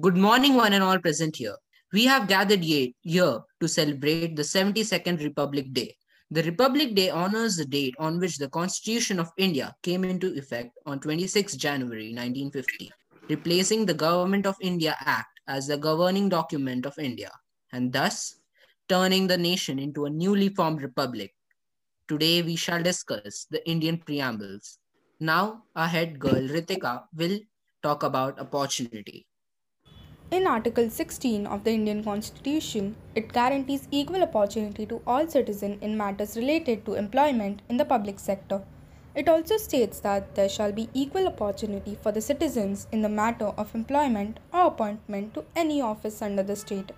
Good 0.00 0.16
morning, 0.16 0.54
one 0.54 0.72
and 0.72 0.82
all 0.82 0.98
present 0.98 1.36
here. 1.36 1.56
We 1.92 2.06
have 2.06 2.26
gathered 2.26 2.64
here 2.64 3.40
to 3.60 3.68
celebrate 3.68 4.34
the 4.34 4.42
72nd 4.42 5.22
Republic 5.22 5.74
Day. 5.74 5.94
The 6.30 6.42
Republic 6.42 6.94
Day 6.94 7.10
honors 7.10 7.56
the 7.56 7.66
date 7.66 7.94
on 7.98 8.18
which 8.18 8.38
the 8.38 8.48
Constitution 8.48 9.20
of 9.20 9.30
India 9.36 9.74
came 9.82 10.02
into 10.02 10.34
effect 10.38 10.70
on 10.86 11.00
26 11.00 11.56
January 11.56 12.14
1950, 12.14 12.90
replacing 13.28 13.84
the 13.84 13.92
Government 13.92 14.46
of 14.46 14.56
India 14.62 14.96
Act 15.00 15.38
as 15.48 15.66
the 15.66 15.76
governing 15.76 16.30
document 16.30 16.86
of 16.86 16.98
India, 16.98 17.30
and 17.72 17.92
thus 17.92 18.36
turning 18.88 19.26
the 19.26 19.36
nation 19.36 19.78
into 19.78 20.06
a 20.06 20.10
newly 20.10 20.48
formed 20.48 20.80
republic. 20.80 21.34
Today 22.08 22.40
we 22.40 22.56
shall 22.56 22.82
discuss 22.82 23.46
the 23.50 23.68
Indian 23.68 23.98
preambles. 23.98 24.78
Now 25.20 25.64
our 25.76 25.88
head 25.88 26.18
girl 26.18 26.48
Ritika 26.48 27.04
will 27.14 27.38
talk 27.82 28.02
about 28.02 28.40
opportunity. 28.40 29.26
In 30.34 30.48
Article 30.48 30.90
16 30.90 31.46
of 31.46 31.62
the 31.62 31.70
Indian 31.70 32.02
Constitution, 32.02 32.96
it 33.14 33.32
guarantees 33.32 33.86
equal 33.92 34.24
opportunity 34.24 34.84
to 34.84 35.00
all 35.06 35.28
citizens 35.28 35.80
in 35.80 35.96
matters 35.96 36.36
related 36.36 36.84
to 36.86 36.94
employment 36.94 37.62
in 37.68 37.76
the 37.76 37.84
public 37.84 38.18
sector. 38.18 38.62
It 39.14 39.28
also 39.28 39.58
states 39.58 40.00
that 40.00 40.34
there 40.34 40.48
shall 40.48 40.72
be 40.72 40.88
equal 40.92 41.28
opportunity 41.28 41.96
for 42.02 42.10
the 42.10 42.20
citizens 42.20 42.88
in 42.90 43.02
the 43.02 43.08
matter 43.08 43.52
of 43.56 43.76
employment 43.76 44.40
or 44.52 44.66
appointment 44.66 45.34
to 45.34 45.44
any 45.54 45.80
office 45.80 46.20
under 46.20 46.42
the 46.42 46.56
state. 46.56 46.90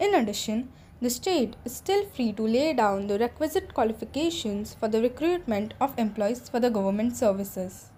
In 0.00 0.14
addition, 0.14 0.72
the 1.02 1.10
state 1.10 1.56
is 1.66 1.76
still 1.76 2.06
free 2.06 2.32
to 2.32 2.46
lay 2.46 2.72
down 2.72 3.08
the 3.08 3.18
requisite 3.18 3.74
qualifications 3.74 4.72
for 4.72 4.88
the 4.88 5.02
recruitment 5.02 5.74
of 5.82 5.98
employees 5.98 6.48
for 6.48 6.60
the 6.60 6.70
government 6.70 7.14
services. 7.14 7.90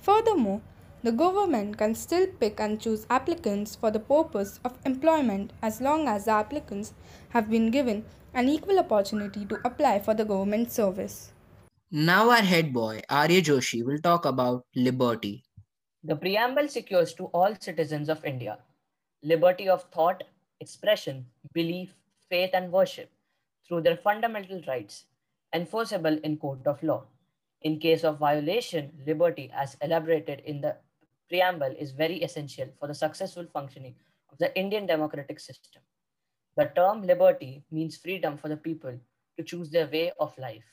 Furthermore, 0.00 0.62
the 1.02 1.12
government 1.12 1.78
can 1.78 1.94
still 1.94 2.26
pick 2.40 2.60
and 2.60 2.80
choose 2.80 3.06
applicants 3.08 3.74
for 3.74 3.90
the 3.90 3.98
purpose 3.98 4.60
of 4.64 4.78
employment 4.84 5.52
as 5.62 5.80
long 5.80 6.06
as 6.06 6.26
the 6.26 6.30
applicants 6.30 6.92
have 7.30 7.50
been 7.50 7.70
given 7.70 8.04
an 8.34 8.48
equal 8.48 8.78
opportunity 8.78 9.44
to 9.46 9.58
apply 9.64 9.98
for 9.98 10.14
the 10.14 10.24
government 10.24 10.70
service. 10.70 11.32
Now 11.90 12.30
our 12.30 12.42
head 12.42 12.72
boy, 12.72 13.00
Arya 13.08 13.42
Joshi, 13.42 13.84
will 13.84 13.98
talk 13.98 14.24
about 14.24 14.64
liberty. 14.76 15.42
The 16.04 16.16
preamble 16.16 16.68
secures 16.68 17.14
to 17.14 17.26
all 17.26 17.54
citizens 17.58 18.08
of 18.08 18.24
India 18.24 18.58
liberty 19.22 19.68
of 19.68 19.82
thought, 19.92 20.24
expression, 20.60 21.26
belief, 21.52 21.94
faith, 22.28 22.50
and 22.54 22.72
worship 22.72 23.10
through 23.66 23.82
their 23.82 23.96
fundamental 23.96 24.62
rights, 24.66 25.04
enforceable 25.54 26.18
in 26.24 26.36
court 26.36 26.66
of 26.66 26.82
law. 26.82 27.04
In 27.62 27.78
case 27.78 28.04
of 28.04 28.18
violation, 28.18 28.92
liberty, 29.06 29.50
as 29.54 29.76
elaborated 29.82 30.40
in 30.46 30.62
the 30.62 30.76
preamble 31.30 31.74
is 31.78 31.92
very 31.92 32.22
essential 32.22 32.68
for 32.78 32.88
the 32.88 32.94
successful 32.94 33.46
functioning 33.52 33.94
of 34.30 34.38
the 34.38 34.54
Indian 34.58 34.86
democratic 34.86 35.40
system. 35.40 35.82
The 36.56 36.70
term 36.76 37.02
liberty 37.02 37.64
means 37.70 37.96
freedom 37.96 38.36
for 38.36 38.48
the 38.48 38.56
people 38.56 38.98
to 39.38 39.44
choose 39.44 39.70
their 39.70 39.86
way 39.86 40.12
of 40.18 40.36
life, 40.36 40.64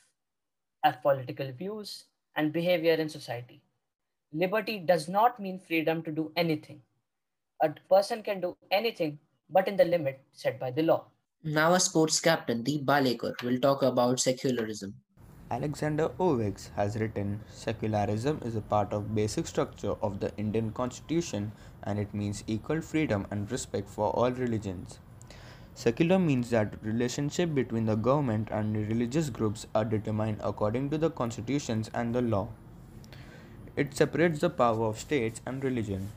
have 0.82 1.00
political 1.00 1.50
views, 1.52 2.04
and 2.36 2.52
behavior 2.52 2.94
in 2.94 3.08
society. 3.08 3.62
Liberty 4.32 4.78
does 4.80 5.08
not 5.08 5.40
mean 5.40 5.58
freedom 5.58 6.02
to 6.02 6.10
do 6.10 6.32
anything. 6.36 6.82
A 7.62 7.70
person 7.88 8.22
can 8.22 8.40
do 8.40 8.56
anything 8.70 9.18
but 9.48 9.68
in 9.68 9.76
the 9.76 9.84
limit 9.84 10.20
set 10.32 10.60
by 10.60 10.70
the 10.70 10.82
law. 10.82 11.06
Now 11.42 11.74
a 11.74 11.80
sports 11.80 12.20
captain, 12.20 12.62
Deep 12.62 12.84
Balekar, 12.84 13.40
will 13.42 13.58
talk 13.58 13.82
about 13.82 14.20
secularism. 14.20 14.94
Alexander 15.50 16.10
Ovigs 16.20 16.68
has 16.76 16.96
written, 16.96 17.40
Secularism 17.50 18.38
is 18.44 18.54
a 18.54 18.60
part 18.60 18.92
of 18.92 19.14
basic 19.14 19.46
structure 19.46 19.94
of 20.02 20.20
the 20.20 20.30
Indian 20.36 20.72
constitution 20.72 21.52
and 21.82 21.98
it 21.98 22.12
means 22.12 22.44
equal 22.46 22.82
freedom 22.82 23.26
and 23.30 23.50
respect 23.50 23.88
for 23.88 24.10
all 24.10 24.30
religions. 24.30 24.98
Secular 25.74 26.18
means 26.18 26.50
that 26.50 26.74
relationship 26.82 27.54
between 27.54 27.86
the 27.86 27.94
government 27.94 28.48
and 28.50 28.76
religious 28.76 29.30
groups 29.30 29.66
are 29.74 29.86
determined 29.86 30.38
according 30.44 30.90
to 30.90 30.98
the 30.98 31.08
constitutions 31.08 31.90
and 31.94 32.14
the 32.14 32.20
law. 32.20 32.48
It 33.74 33.96
separates 33.96 34.40
the 34.40 34.50
power 34.50 34.84
of 34.84 34.98
states 34.98 35.40
and 35.46 35.64
religion. 35.64 36.10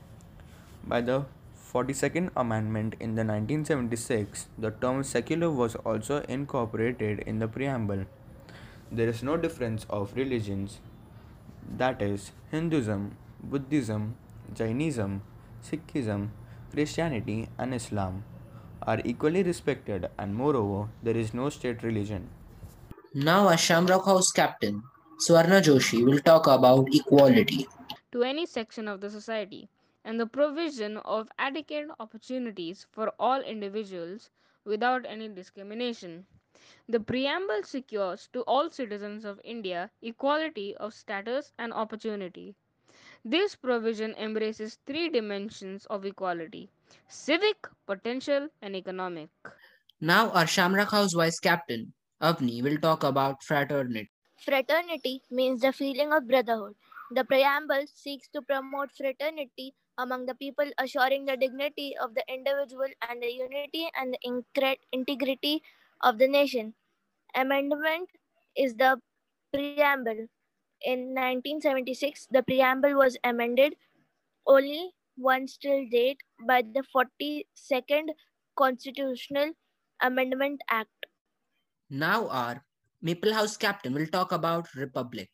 By 0.84 1.00
the 1.00 1.26
42nd 1.72 2.32
Amendment 2.36 2.96
in 3.00 3.16
the 3.16 3.24
1976, 3.24 4.48
the 4.58 4.72
term 4.72 5.04
secular 5.06 5.50
was 5.50 5.76
also 5.76 6.22
incorporated 6.24 7.20
in 7.20 7.40
the 7.40 7.48
preamble 7.48 8.06
there 8.92 9.08
is 9.08 9.24
no 9.24 9.38
difference 9.38 9.86
of 9.90 10.16
religions. 10.16 10.80
That 11.78 12.02
is 12.02 12.32
hinduism 12.52 13.16
buddhism 13.44 14.16
jainism 14.54 15.22
sikhism 15.68 16.30
christianity 16.74 17.48
and 17.58 17.74
islam 17.74 18.24
are 18.84 19.00
equally 19.04 19.44
respected 19.44 20.08
and 20.18 20.36
moreover 20.36 20.90
there 21.04 21.18
is 21.18 21.34
no 21.34 21.50
state 21.50 21.84
religion. 21.84 22.30
Now 23.14 23.50
a 23.50 23.58
shamrock 23.58 24.06
house 24.06 24.32
captain 24.32 24.84
swarna 25.26 25.62
joshi 25.62 26.04
will 26.04 26.20
talk 26.20 26.48
about 26.48 26.88
equality. 26.94 27.68
To 28.12 28.24
any 28.24 28.46
section 28.46 28.88
of 28.88 29.02
the 29.02 29.10
society 29.10 29.70
and 30.04 30.20
the 30.20 30.26
provision 30.26 30.98
of 30.98 31.30
adequate 31.38 31.90
opportunities 32.00 32.86
for 32.92 33.12
all 33.20 33.42
individuals 33.42 34.30
without 34.66 35.06
any 35.08 35.28
discrimination 35.30 36.26
the 36.88 37.00
preamble 37.00 37.64
secures 37.64 38.28
to 38.34 38.42
all 38.42 38.70
citizens 38.70 39.24
of 39.24 39.40
India 39.44 39.90
equality 40.02 40.76
of 40.78 40.94
status 40.94 41.54
and 41.58 41.72
opportunity. 41.72 42.56
This 43.24 43.56
provision 43.56 44.14
embraces 44.16 44.80
three 44.86 45.10
dimensions 45.10 45.86
of 45.86 46.06
equality 46.06 46.70
civic, 47.08 47.68
potential, 47.86 48.50
and 48.62 48.76
economic. 48.76 49.30
Now, 50.02 50.32
our 50.32 50.48
Shamrock 50.48 50.92
House 50.92 51.14
Vice 51.14 51.40
Captain, 51.40 51.94
Avni, 52.22 52.62
will 52.64 52.78
talk 52.78 53.04
about 53.04 53.44
fraternity. 53.44 54.10
Fraternity 54.44 55.22
means 55.30 55.62
the 55.62 55.72
feeling 55.72 56.12
of 56.12 56.28
brotherhood. 56.28 56.74
The 57.12 57.24
preamble 57.24 57.86
seeks 57.94 58.28
to 58.30 58.42
promote 58.42 58.92
fraternity 58.98 59.76
among 59.98 60.26
the 60.26 60.36
people, 60.36 60.66
assuring 60.80 61.26
the 61.26 61.38
dignity 61.38 61.96
of 62.02 62.16
the 62.16 62.24
individual 62.28 62.88
and 63.08 63.22
the 63.22 63.32
unity 63.32 63.88
and 63.96 64.14
the 64.14 64.78
integrity 64.92 65.62
of 66.04 66.18
the 66.18 66.28
nation 66.28 66.74
amendment 67.36 68.10
is 68.56 68.76
the 68.76 69.00
preamble. 69.54 70.28
In 70.84 71.14
1976, 71.14 72.28
the 72.32 72.44
preamble 72.44 72.96
was 72.96 73.18
amended 73.24 73.76
only 74.48 74.92
once 75.18 75.58
till 75.58 75.86
date 75.90 76.18
by 76.48 76.62
the 76.62 76.84
42nd 76.96 78.10
Constitutional 78.58 79.52
Amendment 80.02 80.62
Act. 80.70 81.06
Now 81.90 82.28
our 82.30 82.64
Maple 83.02 83.34
House 83.34 83.58
captain 83.58 83.94
will 83.94 84.08
talk 84.08 84.32
about 84.32 84.74
republic. 84.76 85.30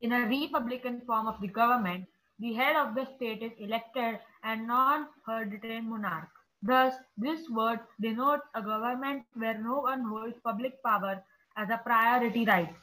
In 0.00 0.12
a 0.12 0.26
republican 0.26 1.02
form 1.06 1.26
of 1.26 1.40
the 1.40 1.48
government, 1.48 2.06
the 2.38 2.52
head 2.52 2.76
of 2.76 2.94
the 2.94 3.06
state 3.16 3.42
is 3.42 3.52
elected 3.58 4.18
and 4.42 4.66
non-hereditary 4.66 5.80
monarch. 5.80 6.28
Thus, 6.62 6.94
this 7.16 7.48
word 7.50 7.80
denotes 8.00 8.48
a 8.54 8.62
government 8.62 9.24
where 9.34 9.58
no 9.58 9.80
one 9.80 10.02
holds 10.02 10.38
public 10.42 10.82
power 10.82 11.22
as 11.56 11.70
a 11.70 11.78
priority 11.78 12.44
right, 12.44 12.74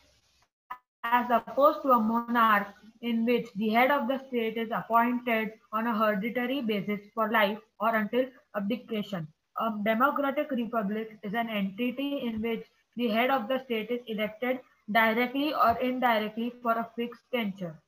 as 1.03 1.29
opposed 1.29 1.81
to 1.81 1.91
a 1.91 1.99
monarch 1.99 2.67
in 3.01 3.25
which 3.25 3.47
the 3.55 3.69
head 3.69 3.91
of 3.91 4.07
the 4.07 4.19
state 4.27 4.57
is 4.57 4.71
appointed 4.71 5.53
on 5.71 5.87
a 5.87 5.97
hereditary 5.97 6.61
basis 6.61 7.01
for 7.13 7.29
life 7.31 7.59
or 7.79 7.95
until 7.95 8.25
abdication. 8.55 9.27
A 9.59 9.71
democratic 9.83 10.49
republic 10.51 11.19
is 11.21 11.33
an 11.33 11.49
entity 11.49 12.21
in 12.25 12.41
which 12.41 12.65
the 12.95 13.09
head 13.09 13.29
of 13.29 13.47
the 13.47 13.59
state 13.65 13.91
is 13.91 14.01
elected 14.07 14.59
directly 14.91 15.53
or 15.53 15.77
indirectly 15.79 16.53
for 16.61 16.71
a 16.71 16.89
fixed 16.95 17.23
tenure. 17.31 17.79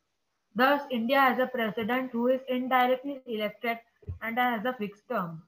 Thus, 0.56 0.81
India 0.91 1.19
has 1.19 1.40
a 1.40 1.47
president 1.47 2.12
who 2.12 2.28
is 2.28 2.41
indirectly 2.50 3.22
elected 3.25 3.79
and 4.22 4.38
has 4.38 4.66
a 4.66 4.73
fixed 4.73 5.07
term. 5.09 5.41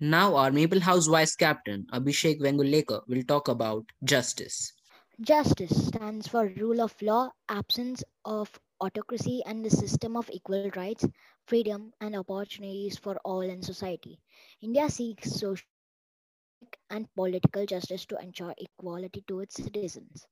Now 0.00 0.36
our 0.36 0.50
Maple 0.50 0.80
House 0.80 1.06
Vice 1.06 1.34
Captain, 1.36 1.86
Abhishek 1.92 2.40
Vengulekar, 2.40 3.02
will 3.08 3.22
talk 3.22 3.48
about 3.48 3.86
justice. 4.02 4.72
Justice 5.20 5.86
stands 5.88 6.28
for 6.28 6.48
rule 6.48 6.80
of 6.80 7.00
law, 7.02 7.30
absence 7.48 8.02
of 8.24 8.58
autocracy, 8.80 9.42
and 9.46 9.64
the 9.64 9.70
system 9.70 10.16
of 10.16 10.30
equal 10.30 10.68
rights, 10.70 11.06
freedom, 11.46 11.92
and 12.00 12.14
opportunities 12.16 12.96
for 12.98 13.16
all 13.24 13.40
in 13.42 13.62
society. 13.62 14.20
India 14.60 14.88
seeks 14.90 15.30
social 15.32 15.66
and 16.90 17.08
political 17.14 17.66
justice 17.66 18.04
to 18.06 18.18
ensure 18.18 18.54
equality 18.58 19.22
to 19.28 19.40
its 19.40 19.56
citizens. 19.56 20.26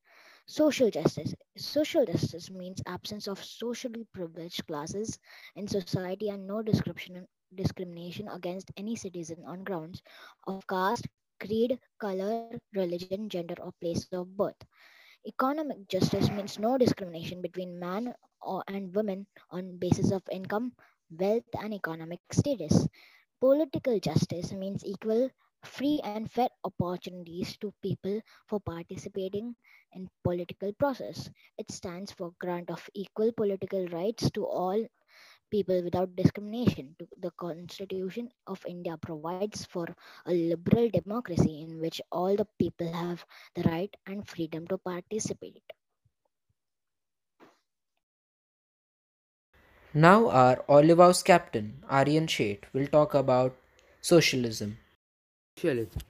Social 0.47 0.91
justice. 0.91 1.35
Social 1.57 2.05
justice 2.07 2.51
means 2.51 2.83
absence 2.87 3.29
of 3.29 3.43
socially 3.43 4.07
privileged 4.13 4.67
classes 4.67 5.19
in 5.57 5.69
society 5.69 6.29
and 6.29 6.47
no 6.47 6.63
discrimination 6.63 7.27
discrimination 7.57 8.29
against 8.29 8.73
any 8.77 8.97
citizen 8.97 9.45
on 9.47 9.65
grounds 9.65 10.03
of 10.47 10.67
caste, 10.67 11.09
creed, 11.41 11.79
color, 11.99 12.49
religion, 12.75 13.29
gender, 13.29 13.55
or 13.61 13.73
place 13.81 14.07
of 14.13 14.37
birth. 14.37 14.57
Economic 15.27 15.89
justice 15.89 16.31
means 16.31 16.59
no 16.59 16.77
discrimination 16.79 17.41
between 17.41 17.79
man 17.79 18.15
or, 18.41 18.63
and 18.69 18.95
women 18.95 19.27
on 19.51 19.77
basis 19.79 20.11
of 20.11 20.23
income, 20.31 20.73
wealth, 21.19 21.45
and 21.61 21.75
economic 21.75 22.21
status. 22.33 22.89
Political 23.41 24.01
justice 24.01 24.53
means 24.53 24.85
equal, 24.85 25.31
free, 25.65 26.01
and 26.05 26.31
fair 26.31 26.49
opportunities 26.65 27.57
to 27.59 27.73
people 27.83 28.21
for 28.47 28.61
participating 28.61 29.55
in 29.93 30.09
political 30.23 30.73
process. 30.73 31.31
It 31.59 31.71
stands 31.71 32.13
for 32.13 32.33
grant 32.39 32.71
of 32.71 32.89
equal 32.95 33.33
political 33.33 33.87
rights 33.89 34.31
to 34.33 34.47
all 34.47 34.87
people 35.53 35.83
without 35.83 36.17
discrimination. 36.17 36.97
The 37.21 37.31
Constitution 37.33 38.31
of 38.47 38.65
India 38.67 38.97
provides 38.97 39.65
for 39.67 39.87
a 40.27 40.33
liberal 40.33 40.89
democracy 40.91 41.61
in 41.63 41.79
which 41.81 42.01
all 42.11 42.35
the 42.35 42.47
people 42.59 42.93
have 42.93 43.25
the 43.55 43.63
right 43.63 43.95
and 44.07 44.27
freedom 44.27 44.67
to 44.69 44.79
participate. 44.79 45.63
Now 49.95 50.29
our 50.31 50.65
Olive 50.69 50.99
House 50.99 51.23
captain, 51.23 51.85
Aryan 51.89 52.27
Sheth, 52.27 52.65
will 52.73 52.87
talk 52.87 53.15
about 53.15 53.55
socialism. 54.01 54.79
Socialism. 55.57 56.01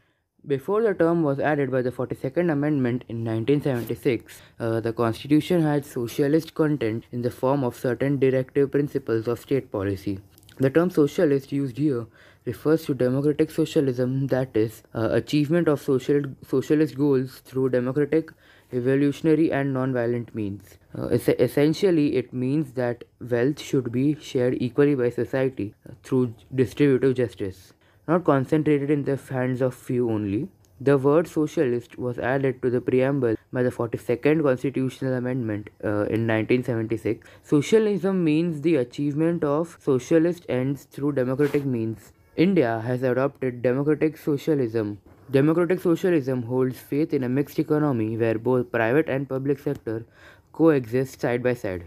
Before 0.44 0.82
the 0.82 0.92
term 0.92 1.22
was 1.22 1.38
added 1.38 1.70
by 1.70 1.82
the 1.82 1.92
42nd 1.92 2.50
Amendment 2.50 3.04
in 3.08 3.24
1976, 3.24 4.42
uh, 4.58 4.80
the 4.80 4.92
Constitution 4.92 5.62
had 5.62 5.86
socialist 5.86 6.54
content 6.54 7.04
in 7.12 7.22
the 7.22 7.30
form 7.30 7.62
of 7.62 7.76
certain 7.76 8.18
directive 8.18 8.72
principles 8.72 9.28
of 9.28 9.38
state 9.38 9.70
policy. 9.70 10.18
The 10.58 10.68
term 10.68 10.90
socialist 10.90 11.52
used 11.52 11.78
here 11.78 12.06
refers 12.44 12.84
to 12.86 12.94
democratic 12.94 13.52
socialism, 13.52 14.26
that 14.28 14.56
is, 14.56 14.82
uh, 14.96 15.10
achievement 15.12 15.68
of 15.68 15.80
social, 15.80 16.22
socialist 16.44 16.96
goals 16.96 17.38
through 17.44 17.68
democratic, 17.68 18.32
evolutionary, 18.72 19.52
and 19.52 19.72
non-violent 19.72 20.34
means. 20.34 20.76
Uh, 20.98 21.06
es- 21.06 21.28
essentially, 21.28 22.16
it 22.16 22.32
means 22.32 22.72
that 22.72 23.04
wealth 23.20 23.60
should 23.60 23.92
be 23.92 24.16
shared 24.16 24.60
equally 24.60 24.96
by 24.96 25.08
society 25.08 25.72
uh, 25.88 25.92
through 26.02 26.34
distributive 26.52 27.14
justice 27.14 27.74
not 28.08 28.24
concentrated 28.24 28.90
in 28.90 29.04
the 29.04 29.16
hands 29.16 29.60
of 29.60 29.74
few 29.74 30.10
only. 30.10 30.48
The 30.80 30.98
word 30.98 31.28
socialist 31.28 31.96
was 31.98 32.18
added 32.18 32.60
to 32.62 32.70
the 32.70 32.80
preamble 32.80 33.36
by 33.52 33.62
the 33.62 33.70
42nd 33.70 34.42
Constitutional 34.42 35.14
Amendment 35.14 35.70
uh, 35.84 36.06
in 36.16 36.26
1976. 36.26 37.24
Socialism 37.44 38.24
means 38.24 38.62
the 38.62 38.76
achievement 38.76 39.44
of 39.44 39.78
socialist 39.80 40.44
ends 40.48 40.84
through 40.84 41.12
democratic 41.12 41.64
means. 41.64 42.12
India 42.36 42.80
has 42.80 43.02
adopted 43.04 43.62
democratic 43.62 44.16
socialism. 44.16 44.98
Democratic 45.30 45.80
socialism 45.80 46.42
holds 46.42 46.78
faith 46.78 47.14
in 47.14 47.22
a 47.22 47.28
mixed 47.28 47.58
economy 47.58 48.16
where 48.16 48.38
both 48.38 48.72
private 48.72 49.08
and 49.08 49.28
public 49.28 49.58
sector 49.58 50.04
coexist 50.52 51.20
side 51.20 51.42
by 51.42 51.54
side. 51.54 51.84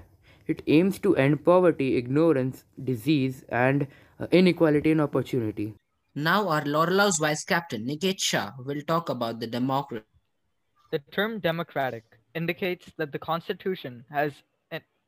It 0.47 0.61
aims 0.67 0.99
to 0.99 1.15
end 1.15 1.43
poverty, 1.43 1.97
ignorance, 1.97 2.63
disease, 2.81 3.43
and 3.49 3.87
uh, 4.19 4.27
inequality 4.31 4.91
in 4.91 4.99
opportunity. 4.99 5.73
Now 6.17 6.47
our 6.47 6.63
Laurel 6.63 6.99
House 6.99 7.19
vice 7.19 7.43
captain, 7.43 7.85
Niket 7.85 8.21
Shah, 8.21 8.51
will 8.63 8.81
talk 8.87 9.09
about 9.09 9.41
the 9.41 9.47
democracy. 9.47 10.05
The 10.91 10.99
term 11.11 11.39
democratic 11.39 12.05
indicates 12.33 12.89
that 12.97 13.11
the 13.11 13.19
Constitution 13.19 14.05
has 14.09 14.31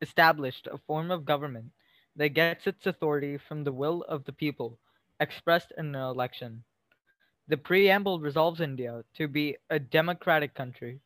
established 0.02 0.68
a 0.68 0.78
form 0.78 1.10
of 1.10 1.24
government 1.24 1.68
that 2.18 2.30
gets 2.30 2.68
its 2.68 2.86
authority 2.86 3.38
from 3.38 3.64
the 3.64 3.72
will 3.72 4.04
of 4.10 4.26
the 4.26 4.34
people 4.34 4.80
expressed 5.22 5.72
in 5.78 5.96
an 5.96 6.02
election. 6.02 6.66
The 7.48 7.56
preamble 7.56 8.20
resolves 8.20 8.60
India 8.60 9.06
to 9.16 9.30
be 9.30 9.56
a 9.70 9.80
democratic 9.80 10.56
country. 10.56 11.00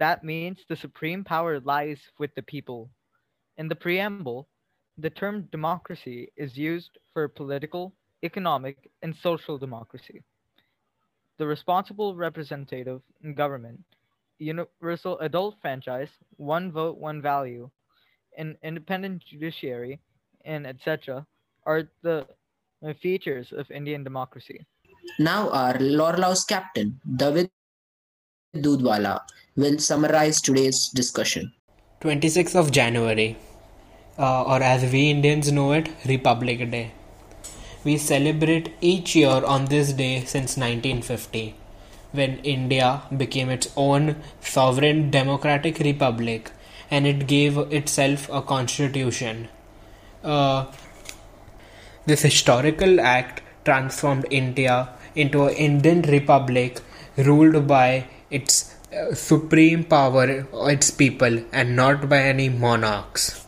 That 0.00 0.24
means 0.24 0.58
the 0.68 0.74
supreme 0.74 1.22
power 1.22 1.60
lies 1.60 2.00
with 2.18 2.34
the 2.34 2.42
people. 2.42 2.90
In 3.58 3.68
the 3.68 3.76
preamble, 3.76 4.48
the 4.98 5.10
term 5.10 5.48
democracy 5.52 6.32
is 6.36 6.58
used 6.58 6.98
for 7.12 7.28
political, 7.28 7.94
economic, 8.24 8.90
and 9.02 9.14
social 9.22 9.58
democracy. 9.58 10.22
The 11.38 11.46
responsible 11.46 12.16
representative 12.16 13.02
government, 13.34 13.80
universal 14.38 15.18
adult 15.18 15.56
franchise, 15.60 16.08
one 16.36 16.72
vote, 16.72 16.96
one 16.98 17.20
value, 17.20 17.70
an 18.38 18.56
independent 18.62 19.22
judiciary, 19.24 20.00
and 20.44 20.66
etc. 20.66 21.26
are 21.64 21.84
the 22.02 22.26
features 23.00 23.52
of 23.52 23.70
Indian 23.70 24.04
democracy. 24.04 24.64
Now 25.18 25.50
our 25.50 25.78
Laurel 25.78 26.22
House 26.22 26.44
captain, 26.44 27.00
David 27.16 27.50
Dudwala, 28.56 29.20
will 29.56 29.78
summarize 29.78 30.40
today's 30.40 30.88
discussion. 30.88 31.52
26th 32.00 32.54
of 32.54 32.70
January, 32.70 33.36
uh, 34.18 34.42
or 34.44 34.62
as 34.62 34.90
we 34.92 35.10
Indians 35.10 35.50
know 35.50 35.72
it, 35.72 35.88
Republic 36.06 36.70
Day. 36.70 36.92
We 37.84 37.98
celebrate 37.98 38.74
each 38.80 39.14
year 39.14 39.44
on 39.44 39.66
this 39.66 39.92
day 39.92 40.20
since 40.24 40.56
1950, 40.56 41.54
when 42.12 42.38
India 42.38 43.02
became 43.14 43.50
its 43.50 43.68
own 43.76 44.16
sovereign 44.40 45.10
democratic 45.10 45.78
republic 45.80 46.50
and 46.90 47.06
it 47.06 47.26
gave 47.26 47.58
itself 47.72 48.28
a 48.30 48.40
constitution. 48.40 49.48
Uh, 50.22 50.66
this 52.06 52.22
historical 52.22 53.00
act 53.00 53.42
transformed 53.64 54.26
India 54.30 54.88
into 55.14 55.44
an 55.44 55.54
Indian 55.54 56.02
republic 56.02 56.80
ruled 57.16 57.66
by 57.66 58.06
its 58.30 58.74
uh, 58.92 59.14
supreme 59.14 59.84
power, 59.84 60.46
its 60.70 60.90
people, 60.90 61.42
and 61.52 61.76
not 61.76 62.08
by 62.08 62.20
any 62.22 62.48
monarchs. 62.48 63.44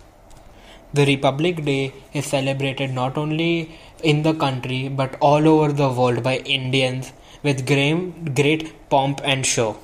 The 0.95 1.05
Republic 1.05 1.65
Day 1.65 1.93
is 2.15 2.27
celebrated 2.27 2.91
not 2.93 3.19
only 3.19 3.79
in 4.03 4.23
the 4.23 4.35
country 4.35 4.89
but 4.89 5.17
all 5.21 5.47
over 5.49 5.73
the 5.73 5.89
world 5.89 6.23
by 6.23 6.37
Indians 6.39 7.13
with 7.43 7.67
great, 7.67 8.89
pomp 8.91 9.21
and 9.25 9.45
show. 9.47 9.77